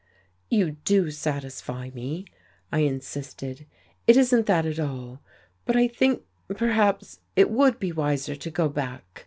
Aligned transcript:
"You 0.49 0.77
do 0.83 1.11
satisfy 1.11 1.91
me," 1.93 2.25
I 2.71 2.79
insisted. 2.79 3.67
"It 4.07 4.17
isn't 4.17 4.47
that 4.47 4.65
at 4.65 4.79
all. 4.79 5.21
But 5.63 5.75
I 5.77 5.87
think, 5.87 6.23
perhaps, 6.55 7.19
it 7.35 7.51
would 7.51 7.77
be 7.77 7.91
wiser 7.91 8.35
to 8.35 8.49
go 8.49 8.67
back. 8.67 9.19